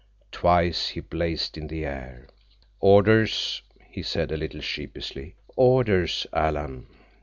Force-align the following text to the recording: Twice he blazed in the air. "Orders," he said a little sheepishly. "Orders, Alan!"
Twice 0.31 0.87
he 0.89 0.99
blazed 0.99 1.59
in 1.59 1.67
the 1.67 1.85
air. 1.85 2.25
"Orders," 2.79 3.61
he 3.87 4.01
said 4.01 4.31
a 4.31 4.35
little 4.35 4.61
sheepishly. 4.61 5.35
"Orders, 5.55 6.25
Alan!" 6.33 6.87